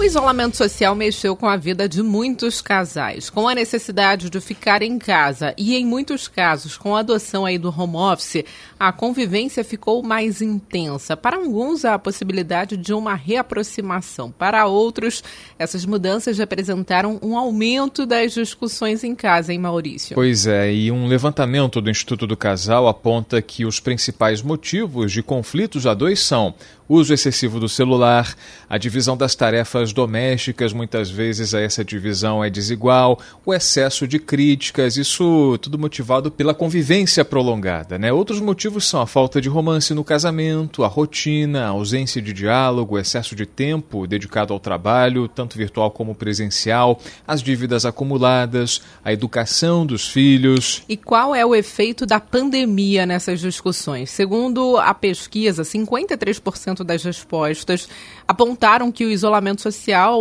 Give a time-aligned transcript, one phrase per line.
[0.00, 4.80] O isolamento social mexeu com a vida de muitos casais, com a necessidade de ficar
[4.80, 8.42] em casa e, em muitos casos, com a adoção aí do home office,
[8.78, 11.18] a convivência ficou mais intensa.
[11.18, 14.32] Para alguns, há a possibilidade de uma reaproximação.
[14.32, 15.22] Para outros,
[15.58, 20.14] essas mudanças representaram um aumento das discussões em casa, hein, Maurício?
[20.14, 25.22] Pois é, e um levantamento do Instituto do Casal aponta que os principais motivos de
[25.22, 26.54] conflitos a dois são
[26.90, 28.34] uso excessivo do celular,
[28.68, 34.96] a divisão das tarefas domésticas, muitas vezes essa divisão é desigual, o excesso de críticas,
[34.96, 37.98] isso tudo motivado pela convivência prolongada.
[37.98, 38.12] Né?
[38.12, 42.94] Outros motivos são a falta de romance no casamento, a rotina, a ausência de diálogo,
[42.94, 49.12] o excesso de tempo dedicado ao trabalho, tanto virtual como presencial, as dívidas acumuladas, a
[49.12, 50.82] educação dos filhos.
[50.88, 54.10] E qual é o efeito da pandemia nessas discussões?
[54.10, 57.88] Segundo a pesquisa, 53% das respostas
[58.26, 59.79] apontaram que o isolamento social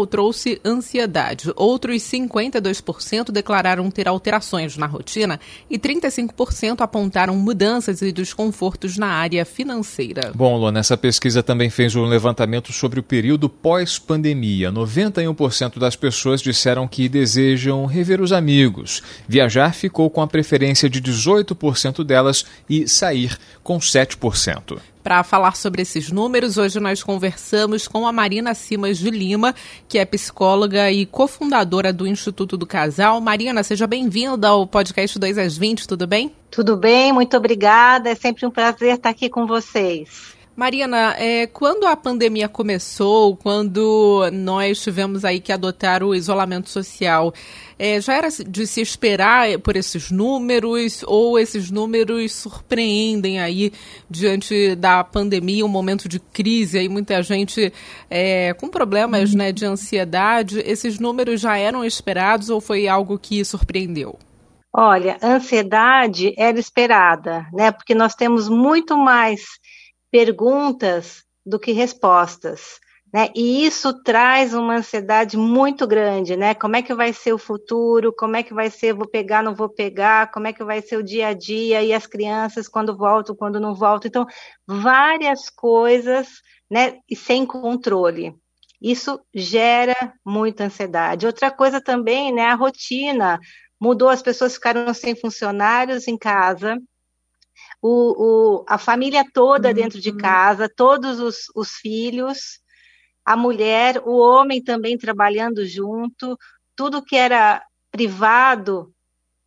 [0.09, 1.51] trouxe ansiedade.
[1.55, 9.45] Outros 52% declararam ter alterações na rotina e 35% apontaram mudanças e desconfortos na área
[9.45, 10.31] financeira.
[10.35, 14.71] Bom, Luana, essa pesquisa também fez um levantamento sobre o período pós-pandemia.
[14.71, 19.01] 91% das pessoas disseram que desejam rever os amigos.
[19.27, 24.79] Viajar ficou com a preferência de 18% delas e sair com 7%.
[25.09, 29.55] Para falar sobre esses números, hoje nós conversamos com a Marina Simas de Lima,
[29.87, 33.19] que é psicóloga e cofundadora do Instituto do Casal.
[33.19, 36.31] Marina, seja bem-vinda ao podcast 2 às 20, tudo bem?
[36.51, 38.11] Tudo bem, muito obrigada.
[38.11, 40.37] É sempre um prazer estar aqui com vocês.
[40.59, 47.33] Mariana, é, quando a pandemia começou, quando nós tivemos aí que adotar o isolamento social,
[47.79, 53.71] é, já era de se esperar por esses números ou esses números surpreendem aí
[54.09, 57.71] diante da pandemia, um momento de crise, aí muita gente
[58.09, 60.59] é, com problemas né, de ansiedade.
[60.65, 64.19] Esses números já eram esperados ou foi algo que surpreendeu?
[64.73, 67.71] Olha, ansiedade era esperada, né?
[67.71, 69.57] Porque nós temos muito mais
[70.11, 72.79] perguntas do que respostas.
[73.11, 73.29] Né?
[73.35, 76.53] E isso traz uma ansiedade muito grande, né?
[76.53, 78.13] Como é que vai ser o futuro?
[78.13, 78.93] Como é que vai ser?
[78.93, 80.31] Vou pegar, não vou pegar?
[80.31, 81.81] Como é que vai ser o dia a dia?
[81.81, 84.07] E as crianças quando voltam, quando não voltam?
[84.07, 84.27] Então,
[84.67, 86.27] várias coisas,
[86.69, 86.99] né?
[87.09, 88.35] E sem controle.
[88.79, 91.25] Isso gera muita ansiedade.
[91.25, 92.43] Outra coisa também, né?
[92.43, 93.39] A rotina
[93.81, 94.09] mudou.
[94.09, 96.77] As pessoas ficaram sem funcionários em casa
[97.81, 100.17] o, o, a família toda dentro de uhum.
[100.17, 102.59] casa, todos os, os filhos,
[103.23, 106.37] a mulher, o homem também trabalhando junto,
[106.75, 108.93] tudo que era privado,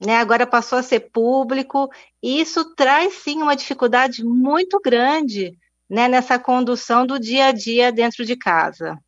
[0.01, 1.89] né, agora passou a ser público,
[2.23, 5.57] e isso traz sim uma dificuldade muito grande
[5.89, 8.99] né, nessa condução do dia a dia dentro de casa.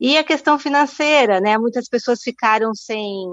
[0.00, 1.56] E a questão financeira, né?
[1.56, 3.24] Muitas pessoas ficaram sem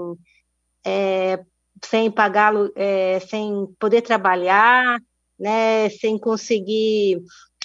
[0.86, 1.44] é,
[1.84, 4.98] sem pagá-lo, é, sem poder trabalhar,
[5.38, 7.20] né, sem conseguir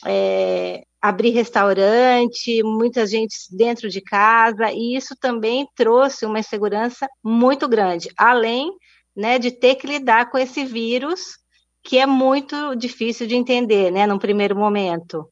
[0.05, 7.67] é, abrir restaurante, muita gente dentro de casa, e isso também trouxe uma insegurança muito
[7.67, 8.71] grande, além
[9.15, 11.37] né, de ter que lidar com esse vírus
[11.83, 15.29] que é muito difícil de entender, né, num primeiro momento.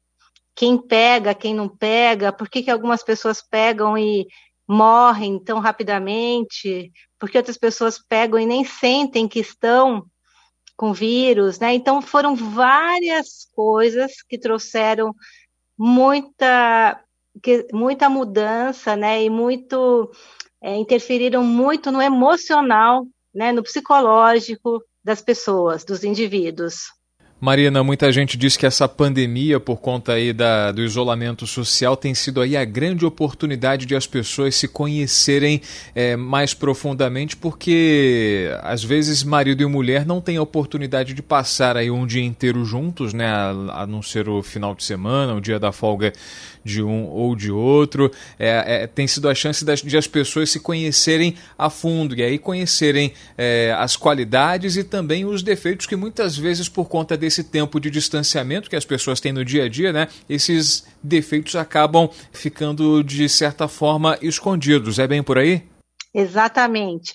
[0.55, 4.27] Quem pega, quem não pega, por que, que algumas pessoas pegam e
[4.67, 10.05] morrem tão rapidamente, porque outras pessoas pegam e nem sentem que estão
[10.75, 11.73] com vírus, né?
[11.73, 15.13] Então foram várias coisas que trouxeram
[15.77, 16.99] muita
[17.41, 19.23] que, muita mudança, né?
[19.23, 20.11] E muito
[20.61, 23.51] é, interferiram muito no emocional, né?
[23.51, 26.91] No psicológico das pessoas, dos indivíduos.
[27.43, 32.15] Marina, muita gente diz que essa pandemia, por conta aí da, do isolamento social, tem
[32.15, 35.61] sido aí a grande oportunidade de as pessoas se conhecerem
[35.93, 41.75] é, mais profundamente, porque às vezes marido e mulher não têm a oportunidade de passar
[41.75, 45.41] aí um dia inteiro juntos, né, a, a não ser o final de semana, o
[45.41, 46.13] dia da folga
[46.63, 48.11] de um ou de outro.
[48.39, 52.23] É, é, tem sido a chance das, de as pessoas se conhecerem a fundo e
[52.23, 57.32] aí conhecerem é, as qualidades e também os defeitos que muitas vezes por conta desse
[57.33, 61.55] esse tempo de distanciamento que as pessoas têm no dia a dia, né, esses defeitos
[61.55, 64.99] acabam ficando, de certa forma, escondidos.
[64.99, 65.63] É bem por aí?
[66.13, 67.13] Exatamente.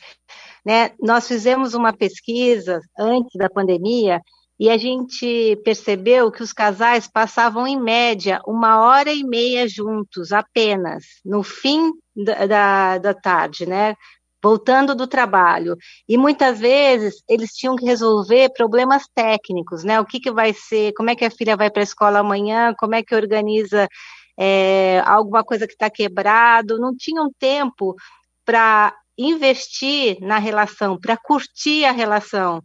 [0.67, 4.21] Né, nós fizemos uma pesquisa antes da pandemia
[4.61, 10.33] e a gente percebeu que os casais passavam em média uma hora e meia juntos
[10.33, 13.95] apenas no fim da, da, da tarde, né?
[14.43, 15.77] Voltando do trabalho.
[16.09, 20.01] E muitas vezes eles tinham que resolver problemas técnicos, né?
[20.01, 22.73] O que, que vai ser, como é que a filha vai para a escola amanhã,
[22.79, 23.89] como é que organiza
[24.39, 27.97] é, alguma coisa que está quebrado, não tinham tempo
[28.45, 32.63] para investir na relação, para curtir a relação.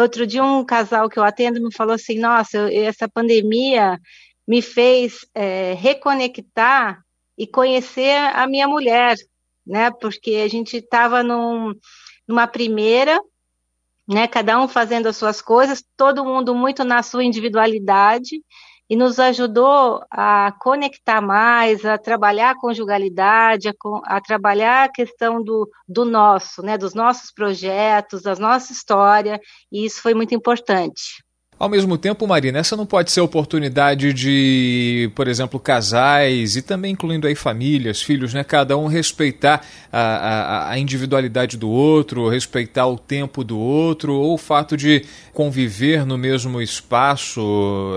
[0.00, 3.98] Outro dia, um casal que eu atendo me falou assim: Nossa, eu, essa pandemia
[4.48, 7.02] me fez é, reconectar
[7.36, 9.16] e conhecer a minha mulher,
[9.66, 9.90] né?
[9.90, 11.74] Porque a gente estava num,
[12.26, 13.20] numa primeira,
[14.08, 14.26] né?
[14.26, 18.42] Cada um fazendo as suas coisas, todo mundo muito na sua individualidade,
[18.92, 23.72] e nos ajudou a conectar mais, a trabalhar a conjugalidade, a,
[24.04, 29.40] a, trabalhar a questão do, do nosso, né, dos nossos projetos, da nossa história,
[29.72, 31.24] e isso foi muito importante.
[31.62, 36.90] Ao mesmo tempo, Marina, essa não pode ser oportunidade de, por exemplo, casais e também
[36.90, 38.42] incluindo aí famílias, filhos, né?
[38.42, 44.34] Cada um respeitar a, a, a individualidade do outro, respeitar o tempo do outro, ou
[44.34, 47.40] o fato de conviver no mesmo espaço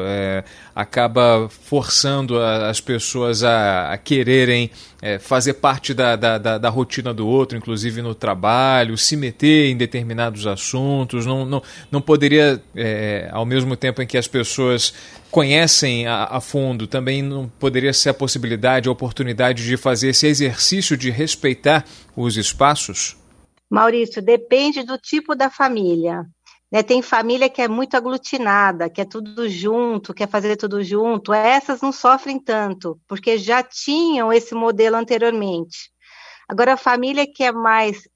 [0.05, 0.43] é,
[0.75, 4.69] acaba forçando a, as pessoas a, a quererem
[5.01, 9.69] é, fazer parte da, da, da, da, rotina do outro, inclusive no trabalho, se meter
[9.69, 11.25] em determinados assuntos.
[11.25, 14.93] Não, não, não poderia, é, ao mesmo tempo em que as pessoas
[15.31, 20.27] conhecem a, a, fundo, também não poderia ser a possibilidade, a oportunidade de fazer esse
[20.27, 21.85] exercício de respeitar
[22.17, 23.15] os espaços?
[23.69, 26.25] Maurício, depende do tipo da família.
[26.75, 31.31] Né, tem família que é muito aglutinada, que é tudo junto, quer fazer tudo junto.
[31.31, 35.89] Essas não sofrem tanto, porque já tinham esse modelo anteriormente.
[36.49, 38.09] Agora, a família que é mais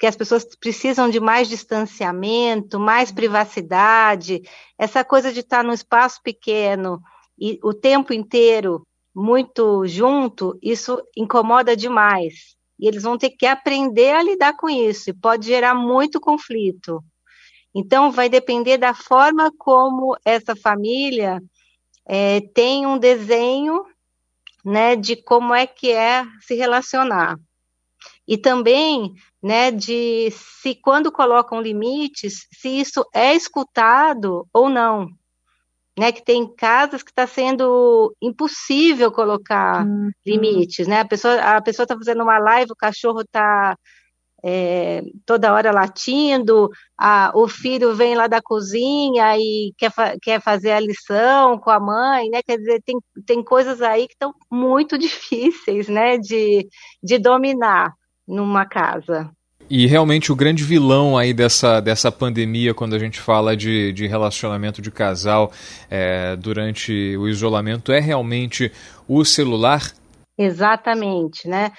[0.00, 4.40] que as pessoas precisam de mais distanciamento, mais privacidade,
[4.78, 6.98] essa coisa de estar num espaço pequeno
[7.38, 12.56] e o tempo inteiro muito junto, isso incomoda demais.
[12.80, 17.04] E eles vão ter que aprender a lidar com isso, e pode gerar muito conflito.
[17.78, 21.42] Então, vai depender da forma como essa família
[22.06, 23.84] é, tem um desenho
[24.64, 27.38] né, de como é que é se relacionar.
[28.26, 29.12] E também
[29.42, 35.10] né, de se quando colocam limites, se isso é escutado ou não.
[35.98, 40.10] Né, que tem casas que está sendo impossível colocar uhum.
[40.26, 41.00] limites, né?
[41.00, 43.74] A pessoa a pessoa está fazendo uma live, o cachorro está
[44.48, 50.40] é, toda hora latindo, a, o filho vem lá da cozinha e quer, fa quer
[50.40, 52.40] fazer a lição com a mãe, né?
[52.44, 52.96] Quer dizer, tem,
[53.26, 56.68] tem coisas aí que estão muito difíceis, né, de,
[57.02, 57.92] de dominar
[58.26, 59.28] numa casa.
[59.68, 64.06] E realmente o grande vilão aí dessa, dessa pandemia, quando a gente fala de, de
[64.06, 65.50] relacionamento de casal
[65.90, 68.70] é, durante o isolamento, é realmente
[69.08, 69.82] o celular?
[70.38, 71.72] Exatamente, né?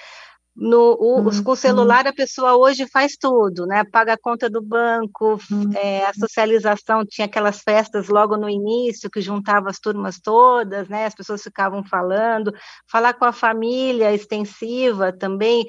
[0.60, 1.44] No, o, uhum.
[1.44, 3.84] Com o celular, a pessoa hoje faz tudo, né?
[3.84, 5.72] Paga a conta do banco, uhum.
[5.72, 11.06] é, a socialização, tinha aquelas festas logo no início que juntava as turmas todas, né?
[11.06, 12.52] As pessoas ficavam falando,
[12.90, 15.64] falar com a família extensiva também,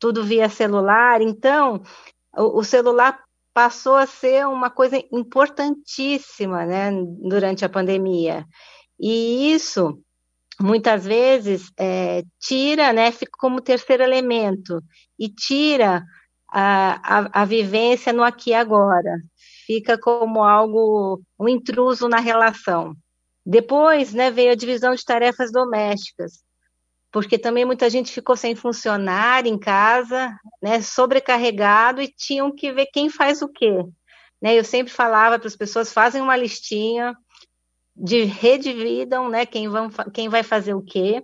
[0.00, 1.22] tudo via celular.
[1.22, 1.80] Então,
[2.36, 3.20] o, o celular
[3.54, 6.90] passou a ser uma coisa importantíssima, né?
[7.20, 8.44] Durante a pandemia.
[8.98, 10.02] E isso
[10.60, 14.82] muitas vezes é, tira, né, fica como terceiro elemento
[15.18, 16.04] e tira
[16.50, 19.18] a, a, a vivência no aqui e agora,
[19.66, 22.94] fica como algo, um intruso na relação.
[23.44, 26.42] Depois, né, veio a divisão de tarefas domésticas,
[27.12, 32.86] porque também muita gente ficou sem funcionário em casa, né, sobrecarregado e tinham que ver
[32.92, 33.84] quem faz o quê.
[34.40, 37.14] Né, eu sempre falava para as pessoas, fazem uma listinha,
[37.98, 41.22] de redividam, né, quem, vão, quem vai fazer o quê,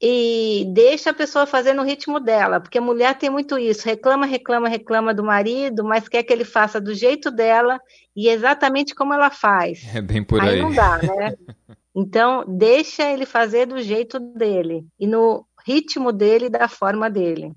[0.00, 4.26] e deixa a pessoa fazer no ritmo dela, porque a mulher tem muito isso, reclama,
[4.26, 7.80] reclama, reclama do marido, mas quer que ele faça do jeito dela
[8.14, 9.82] e exatamente como ela faz.
[9.94, 10.50] É bem por aí.
[10.50, 11.34] Aí não dá, né?
[11.98, 17.54] Então, deixa ele fazer do jeito dele e no ritmo dele, da forma dele.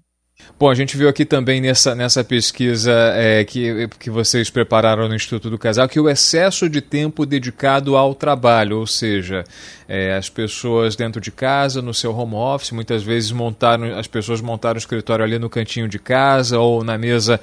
[0.60, 5.16] Bom, a gente viu aqui também nessa, nessa pesquisa é, que, que vocês prepararam no
[5.16, 9.46] Instituto do Casal que o excesso de tempo dedicado ao trabalho, ou seja,
[9.88, 14.42] é, as pessoas dentro de casa, no seu home office, muitas vezes montaram, as pessoas
[14.42, 17.40] montaram o escritório ali no cantinho de casa ou na mesa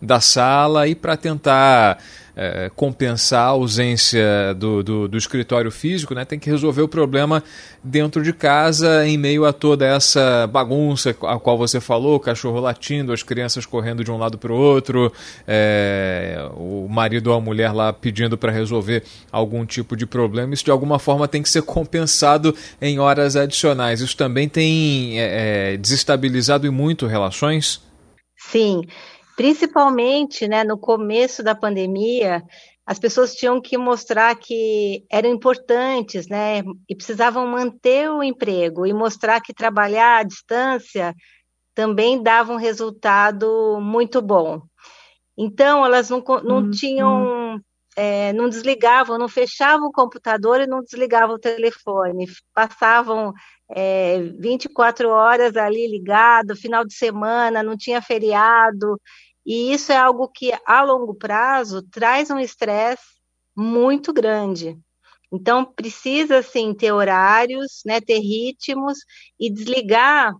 [0.00, 1.98] da sala e para tentar
[2.38, 7.42] é, compensar a ausência do, do, do, escritório físico, né, tem que resolver o problema
[7.82, 13.12] dentro de casa, em meio a toda essa bagunça a qual você falou, cachorro latindo,
[13.12, 15.12] as crianças correndo de um lado para o outro,
[15.48, 19.02] é, o marido ou a mulher lá pedindo para resolver
[19.32, 20.54] algum tipo de problema.
[20.54, 24.00] Isso de alguma forma tem que ser compensado em horas adicionais.
[24.00, 27.82] Isso também tem é, desestabilizado e muito relações?
[28.36, 28.82] Sim.
[29.38, 32.42] Principalmente né, no começo da pandemia,
[32.84, 38.92] as pessoas tinham que mostrar que eram importantes, né, e precisavam manter o emprego e
[38.92, 41.14] mostrar que trabalhar à distância
[41.72, 44.60] também dava um resultado muito bom.
[45.36, 46.70] Então, elas não, não uhum.
[46.72, 47.60] tinham,
[47.94, 53.32] é, não desligavam, não fechavam o computador e não desligavam o telefone, passavam
[53.70, 58.98] é, 24 horas ali ligado, final de semana, não tinha feriado,
[59.48, 63.02] e isso é algo que, a longo prazo, traz um estresse
[63.56, 64.78] muito grande.
[65.32, 68.98] Então, precisa, sim, ter horários, né, ter ritmos
[69.40, 70.34] e desligar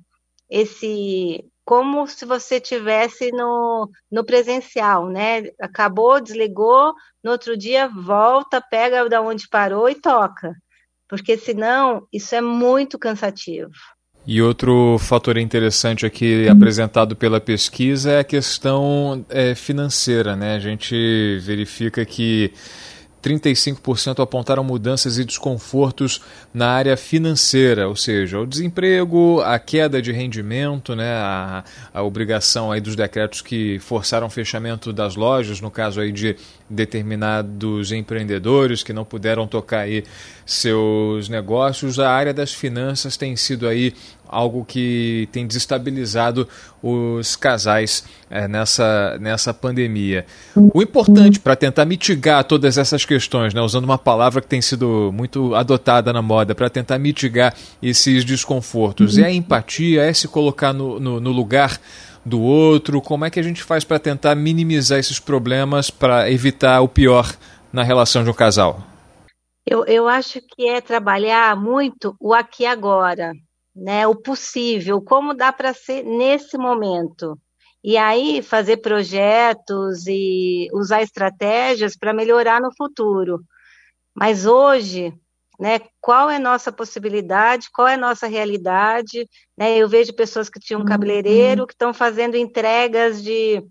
[0.50, 5.44] esse como se você tivesse no, no presencial, né?
[5.60, 10.54] Acabou, desligou, no outro dia volta, pega da onde parou e toca.
[11.08, 13.72] Porque senão isso é muito cansativo.
[14.30, 20.36] E outro fator interessante aqui apresentado pela pesquisa é a questão é, financeira.
[20.36, 20.54] Né?
[20.54, 22.52] A gente verifica que
[23.22, 26.20] 35% apontaram mudanças e desconfortos
[26.52, 32.70] na área financeira, ou seja, o desemprego, a queda de rendimento, né, a, a obrigação
[32.70, 36.36] aí dos decretos que forçaram o fechamento das lojas, no caso aí de
[36.68, 40.04] determinados empreendedores que não puderam tocar aí
[40.44, 43.94] seus negócios, a área das finanças tem sido aí
[44.28, 46.46] algo que tem desestabilizado
[46.82, 50.26] os casais é, nessa, nessa pandemia.
[50.54, 55.10] O importante para tentar mitigar todas essas questões, né, usando uma palavra que tem sido
[55.14, 60.72] muito adotada na moda, para tentar mitigar esses desconfortos, é a empatia, é se colocar
[60.72, 61.80] no, no, no lugar
[62.28, 63.00] do outro?
[63.00, 67.34] Como é que a gente faz para tentar minimizar esses problemas para evitar o pior
[67.72, 68.82] na relação de um casal?
[69.66, 73.32] Eu, eu acho que é trabalhar muito o aqui e agora,
[73.74, 74.06] né?
[74.06, 77.38] O possível, como dá para ser nesse momento.
[77.82, 83.40] E aí fazer projetos e usar estratégias para melhorar no futuro.
[84.14, 85.12] Mas hoje
[85.58, 85.80] né?
[86.00, 89.76] Qual é a nossa possibilidade, qual é a nossa realidade, né?
[89.76, 93.62] Eu vejo pessoas que tinham um cabeleireiro, que estão fazendo entregas de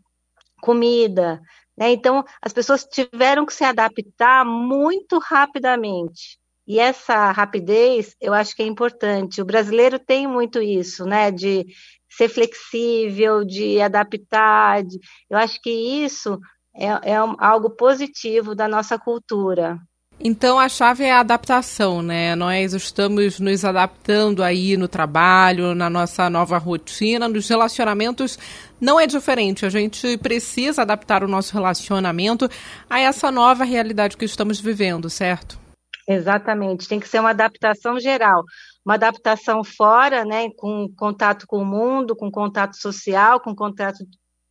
[0.62, 1.40] comida,
[1.78, 1.92] né?
[1.92, 6.38] Então, as pessoas tiveram que se adaptar muito rapidamente.
[6.68, 9.42] E essa rapidez, eu acho que é importante.
[9.42, 11.32] O brasileiro tem muito isso, né?
[11.32, 11.66] De
[12.10, 14.84] ser flexível, de adaptar.
[14.84, 15.00] De...
[15.30, 16.38] Eu acho que isso
[16.76, 19.80] é, é algo positivo da nossa cultura.
[20.20, 22.36] Então a chave é a adaptação, né?
[22.36, 28.38] Nós estamos nos adaptando aí no trabalho, na nossa nova rotina, nos relacionamentos
[28.82, 29.64] não é diferente.
[29.64, 32.50] A gente precisa adaptar o nosso relacionamento
[32.90, 35.60] a essa nova realidade que estamos vivendo, certo?
[36.08, 36.88] Exatamente.
[36.88, 38.44] Tem que ser uma adaptação geral,
[38.84, 44.00] uma adaptação fora, né, com contato com o mundo, com contato social, com contato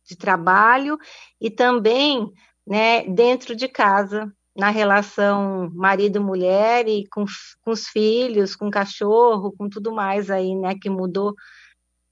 [0.07, 0.97] de trabalho
[1.41, 2.25] e também,
[2.65, 7.23] né, dentro de casa, na relação marido-mulher e com,
[7.61, 11.35] com os filhos, com o cachorro, com tudo mais aí, né, que mudou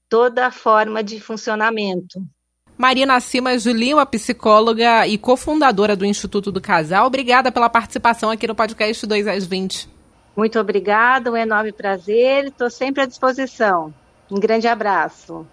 [0.08, 2.22] toda a forma de funcionamento.
[2.78, 8.46] Marina Cima Julinho, a psicóloga e cofundadora do Instituto do Casal, obrigada pela participação aqui
[8.46, 9.88] no podcast 2 às 20.
[10.36, 13.92] Muito obrigada, um enorme prazer, estou sempre à disposição.
[14.30, 15.46] Um grande abraço.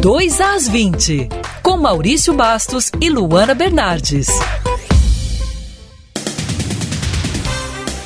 [0.00, 1.28] 2 às 20,
[1.62, 4.26] com Maurício Bastos e Luana Bernardes.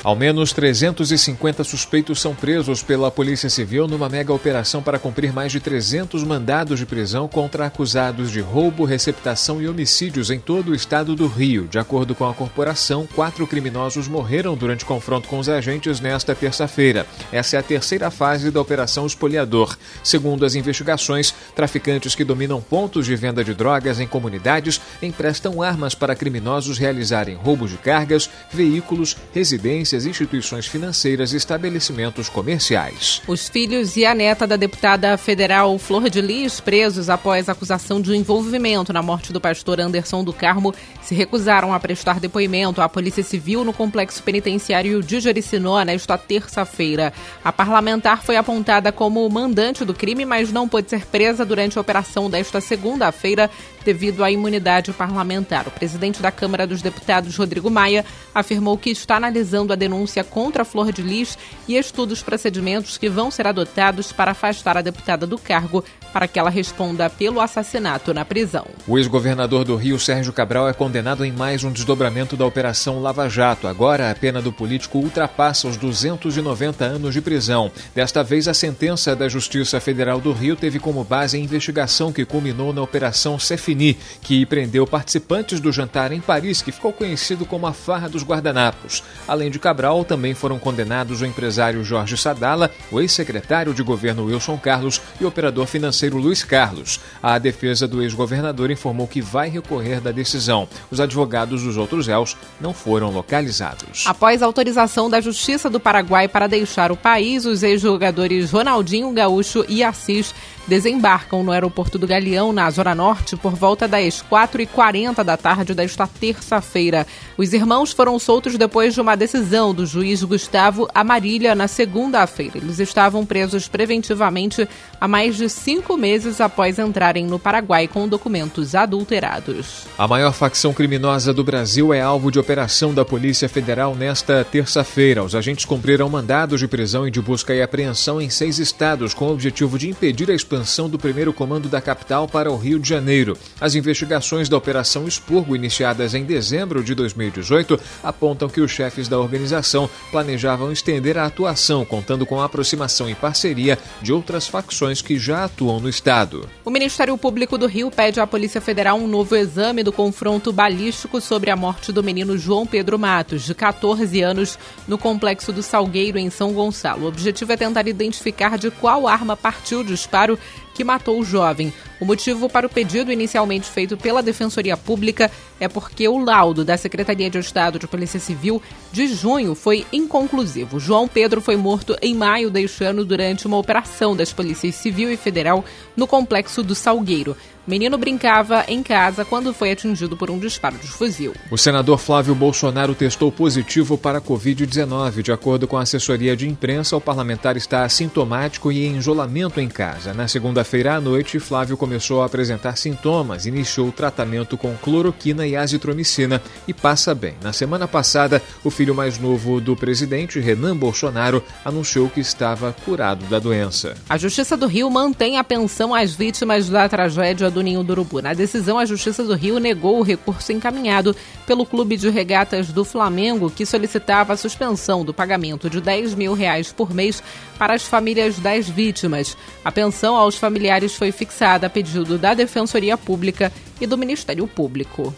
[0.04, 5.50] Ao menos 350 suspeitos são presos pela Polícia Civil numa mega operação para cumprir mais
[5.50, 10.74] de 300 mandados de prisão contra acusados de roubo, receptação e homicídios em todo o
[10.74, 11.66] estado do Rio.
[11.66, 17.04] De acordo com a corporação, quatro criminosos morreram durante confronto com os agentes nesta terça-feira.
[17.32, 19.76] Essa é a terceira fase da Operação Espoliador.
[20.04, 25.94] Segundo as investigações, traficantes que dominam pontos de venda de drogas em comunidades emprestam armas
[25.94, 33.22] para criminosos realizarem roubos de cargas, veículos, residências agências, instituições financeiras e estabelecimentos comerciais.
[33.26, 38.14] Os filhos e a neta da deputada federal Flor de Lis, presos após acusação de
[38.14, 43.22] envolvimento na morte do pastor Anderson do Carmo, se recusaram a prestar depoimento à Polícia
[43.22, 47.12] Civil no complexo penitenciário de Jericinó nesta terça-feira.
[47.44, 51.80] A parlamentar foi apontada como mandante do crime, mas não pôde ser presa durante a
[51.80, 53.50] operação desta segunda-feira
[53.84, 55.66] devido à imunidade parlamentar.
[55.66, 60.62] O presidente da Câmara dos Deputados, Rodrigo Maia, afirmou que está analisando a denúncia contra
[60.62, 64.82] a Flor de Lis e estuda os procedimentos que vão ser adotados para afastar a
[64.82, 68.66] deputada do cargo para que ela responda pelo assassinato na prisão.
[68.86, 73.28] O ex-governador do Rio, Sérgio Cabral, é condenado em mais um desdobramento da Operação Lava
[73.28, 73.66] Jato.
[73.66, 77.70] Agora, a pena do político ultrapassa os 290 anos de prisão.
[77.94, 82.24] Desta vez, a sentença da Justiça Federal do Rio teve como base a investigação que
[82.24, 87.66] culminou na Operação Cefini, que prendeu participantes do jantar em Paris, que ficou conhecido como
[87.66, 89.02] a Farra dos Guardanapos.
[89.26, 94.56] Além de Cabral, também foram condenados o empresário Jorge Sadala, o ex-secretário de governo Wilson
[94.56, 96.98] Carlos e o operador financeiro Luiz Carlos.
[97.22, 100.66] A defesa do ex-governador informou que vai recorrer da decisão.
[100.90, 104.04] Os advogados dos outros réus não foram localizados.
[104.06, 109.84] Após autorização da Justiça do Paraguai para deixar o país, os ex-jogadores Ronaldinho Gaúcho e
[109.84, 110.34] Assis
[110.68, 116.06] desembarcam no aeroporto do Galeão, na Zona Norte, por volta das 4h40 da tarde desta
[116.06, 117.06] terça-feira.
[117.38, 122.58] Os irmãos foram soltos depois de uma decisão do juiz Gustavo Amarília na segunda-feira.
[122.58, 124.68] Eles estavam presos preventivamente
[125.00, 129.86] há mais de cinco meses após entrarem no Paraguai com documentos adulterados.
[129.96, 135.24] A maior facção criminosa do Brasil é alvo de operação da Polícia Federal nesta terça-feira.
[135.24, 139.28] Os agentes cumpriram mandados de prisão e de busca e apreensão em seis estados com
[139.28, 142.78] o objetivo de impedir a expansão expansão do primeiro comando da capital para o Rio
[142.80, 143.36] de Janeiro.
[143.60, 149.18] As investigações da Operação Expurgo, iniciadas em dezembro de 2018, apontam que os chefes da
[149.18, 155.18] organização planejavam estender a atuação, contando com a aproximação e parceria de outras facções que
[155.18, 156.48] já atuam no Estado.
[156.64, 161.20] O Ministério Público do Rio pede à Polícia Federal um novo exame do confronto balístico
[161.20, 166.18] sobre a morte do menino João Pedro Matos, de 14 anos, no complexo do Salgueiro,
[166.18, 167.04] em São Gonçalo.
[167.04, 170.38] O objetivo é tentar identificar de qual arma partiu o disparo
[170.78, 171.72] que matou o jovem.
[171.98, 175.28] O motivo para o pedido inicialmente feito pela Defensoria Pública
[175.60, 178.62] é porque o laudo da Secretaria de Estado de Polícia Civil
[178.92, 180.80] de junho foi inconclusivo.
[180.80, 185.16] João Pedro foi morto em maio deste ano durante uma operação das polícias civil e
[185.16, 185.64] federal
[185.96, 187.36] no complexo do Salgueiro.
[187.68, 191.34] O menino brincava em casa quando foi atingido por um disparo de fuzil.
[191.50, 195.20] O senador Flávio Bolsonaro testou positivo para a Covid-19.
[195.20, 199.68] De acordo com a assessoria de imprensa, o parlamentar está assintomático e em isolamento em
[199.68, 200.14] casa.
[200.14, 205.56] Na segunda-feira à noite, Flávio começou a apresentar sintomas, iniciou o tratamento com cloroquina e
[205.56, 207.34] azitromicina e passa bem.
[207.42, 213.24] Na semana passada, o filho mais novo do presidente, Renan Bolsonaro, anunciou que estava curado
[213.26, 213.96] da doença.
[214.08, 218.22] A Justiça do Rio mantém a pensão às vítimas da tragédia do Ninho do Urubu.
[218.22, 222.84] Na decisão, a Justiça do Rio negou o recurso encaminhado pelo Clube de Regatas do
[222.84, 227.22] Flamengo, que solicitava a suspensão do pagamento de 10 mil reais por mês
[227.58, 229.36] para as famílias das vítimas.
[229.64, 235.14] A pensão aos familiares foi fixada a pedido da Defensoria Pública e do Ministério Público.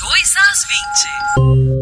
[0.00, 0.64] 2 às
[1.68, 1.73] 20.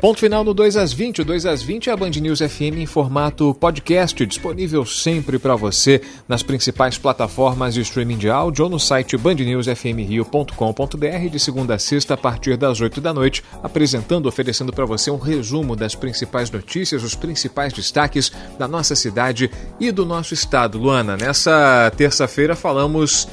[0.00, 1.20] Ponto final no 2 às 20.
[1.20, 5.54] O 2 às 20 é a Band News FM em formato podcast, disponível sempre para
[5.54, 11.78] você nas principais plataformas de streaming de áudio ou no site bandnewsfmrio.com.br de segunda a
[11.78, 16.50] sexta a partir das 8 da noite, apresentando, oferecendo para você um resumo das principais
[16.50, 20.78] notícias, os principais destaques da nossa cidade e do nosso estado.
[20.78, 23.28] Luana, nessa terça-feira falamos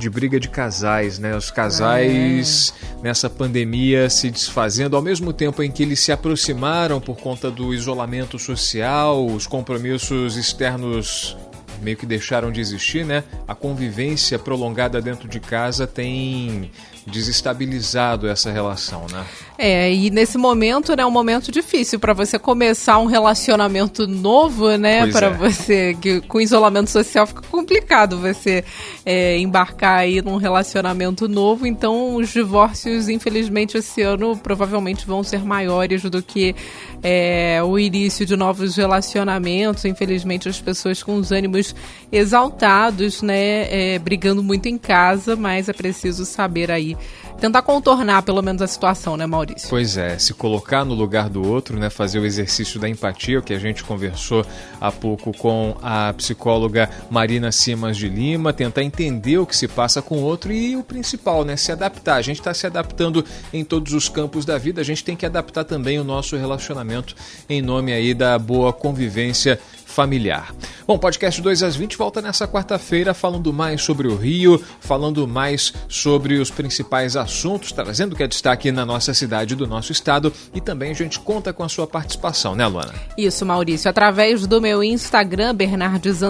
[0.00, 1.36] de briga de casais, né?
[1.36, 3.02] Os casais é.
[3.02, 7.74] nessa pandemia se desfazendo ao mesmo tempo em que eles se aproximaram por conta do
[7.74, 11.36] isolamento social, os compromissos externos
[11.82, 13.24] meio que deixaram de existir, né?
[13.46, 16.70] A convivência prolongada dentro de casa tem
[17.06, 19.24] desestabilizado essa relação, né?
[19.62, 24.74] É, e nesse momento, né, é um momento difícil para você começar um relacionamento novo,
[24.78, 25.06] né?
[25.08, 25.30] Para é.
[25.30, 28.64] você, que com isolamento social fica complicado você
[29.04, 31.66] é, embarcar aí num relacionamento novo.
[31.66, 36.56] Então, os divórcios, infelizmente, esse ano provavelmente vão ser maiores do que
[37.02, 39.84] é, o início de novos relacionamentos.
[39.84, 41.74] Infelizmente, as pessoas com os ânimos
[42.10, 43.94] exaltados, né?
[43.94, 46.96] É, brigando muito em casa, mas é preciso saber aí
[47.40, 49.68] tentar contornar pelo menos a situação, né, Maurício?
[49.68, 53.42] Pois é, se colocar no lugar do outro, né, fazer o exercício da empatia, o
[53.42, 54.44] que a gente conversou
[54.80, 60.02] há pouco com a psicóloga Marina Simas de Lima, tentar entender o que se passa
[60.02, 62.16] com o outro e o principal, né, se adaptar.
[62.16, 65.24] A gente está se adaptando em todos os campos da vida, a gente tem que
[65.24, 67.14] adaptar também o nosso relacionamento
[67.48, 70.54] em nome aí da boa convivência familiar.
[70.86, 75.72] Bom, podcast 2 às 20 volta nessa quarta-feira falando mais sobre o Rio, falando mais
[75.88, 80.32] sobre os principais assuntos, trazendo o que é destaque na nossa cidade do nosso estado
[80.54, 82.94] e também a gente conta com a sua participação, né, Luana?
[83.16, 86.20] Isso, Maurício, através do meu Instagram, Bernardes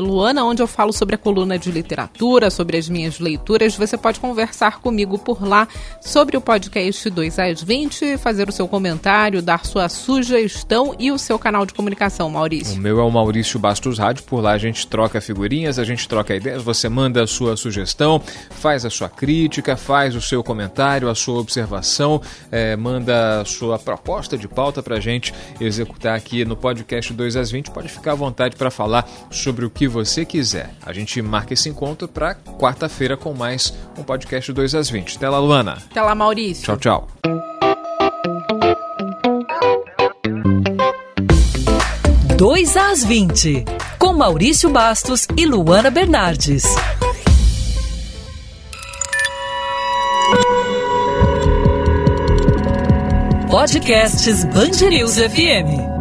[0.00, 3.76] Luana, onde eu falo sobre a coluna de literatura, sobre as minhas leituras.
[3.76, 5.68] Você pode conversar comigo por lá
[6.00, 11.18] sobre o podcast 2 às 20, fazer o seu comentário, dar sua sugestão e o
[11.18, 12.78] seu canal de comunicação, Maurício.
[12.78, 14.24] O meu é o Maurício Bastos Rádio.
[14.24, 18.20] Por lá a gente troca figurinhas, a gente troca ideias, você manda a sua sugestão,
[18.50, 23.78] faz a sua crítica, faz o seu comentário, a sua observação, é, manda a sua
[23.78, 27.70] proposta de pauta para a gente executar aqui no podcast 2 às 20.
[27.70, 30.70] Pode ficar à vontade para falar sobre o que você quiser.
[30.84, 35.16] A gente marca esse encontro para quarta-feira com mais um podcast 2 às 20.
[35.16, 35.78] Até lá, Luana.
[35.90, 36.64] Até lá, Maurício.
[36.64, 37.49] Tchau, tchau.
[42.40, 43.66] 2 às 20,
[43.98, 46.64] com Maurício Bastos e Luana Bernardes.
[53.50, 55.99] Podcasts Bangerils FM.